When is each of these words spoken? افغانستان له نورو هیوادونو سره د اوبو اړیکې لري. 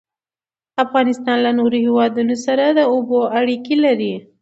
افغانستان 0.83 1.37
له 1.45 1.51
نورو 1.59 1.77
هیوادونو 1.85 2.35
سره 2.45 2.63
د 2.77 2.79
اوبو 2.93 3.19
اړیکې 3.39 3.75
لري. 3.85 4.13